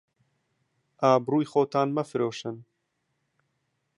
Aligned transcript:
ئابڕووی 1.01 1.45
خۆتان 1.51 1.87
مەفرۆشن 1.95 2.55